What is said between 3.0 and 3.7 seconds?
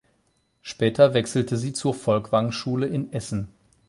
Essen.